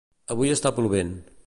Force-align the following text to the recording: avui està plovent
avui 0.35 0.53
està 0.55 0.73
plovent 0.79 1.15